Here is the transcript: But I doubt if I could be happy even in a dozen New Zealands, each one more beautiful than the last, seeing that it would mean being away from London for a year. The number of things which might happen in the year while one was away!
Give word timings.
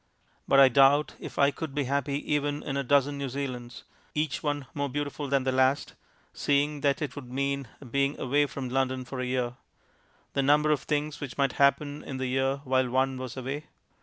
But 0.47 0.59
I 0.59 0.67
doubt 0.67 1.13
if 1.19 1.37
I 1.37 1.51
could 1.51 1.75
be 1.75 1.83
happy 1.83 2.33
even 2.33 2.63
in 2.63 2.75
a 2.75 2.83
dozen 2.83 3.19
New 3.19 3.27
Zealands, 3.29 3.83
each 4.15 4.41
one 4.41 4.65
more 4.73 4.89
beautiful 4.89 5.27
than 5.27 5.43
the 5.43 5.51
last, 5.51 5.93
seeing 6.33 6.81
that 6.81 7.03
it 7.03 7.15
would 7.15 7.31
mean 7.31 7.67
being 7.91 8.19
away 8.19 8.47
from 8.47 8.67
London 8.67 9.05
for 9.05 9.19
a 9.19 9.27
year. 9.27 9.57
The 10.33 10.41
number 10.41 10.71
of 10.71 10.79
things 10.81 11.19
which 11.21 11.37
might 11.37 11.53
happen 11.61 12.03
in 12.03 12.17
the 12.17 12.25
year 12.25 12.61
while 12.63 12.89
one 12.89 13.19
was 13.19 13.37
away! 13.37 13.65